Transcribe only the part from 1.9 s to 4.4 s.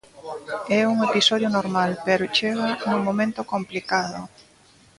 pero chega nun momento complicado.